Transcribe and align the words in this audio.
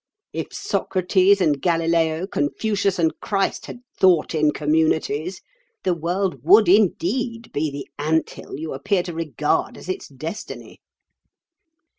If 0.33 0.47
Socrates 0.51 1.41
and 1.41 1.61
Galileo, 1.61 2.25
Confucius 2.25 2.97
and 2.97 3.11
Christ 3.19 3.67
had 3.67 3.81
'thought 3.99 4.33
in 4.33 4.49
communities,' 4.49 5.43
the 5.83 5.93
world 5.93 6.43
would 6.43 6.67
indeed 6.67 7.51
be 7.51 7.69
the 7.69 7.87
ant 7.99 8.31
hill 8.31 8.57
you 8.57 8.73
appear 8.73 9.03
to 9.03 9.13
regard 9.13 9.77
as 9.77 9.87
its 9.87 10.07
destiny." 10.07 10.79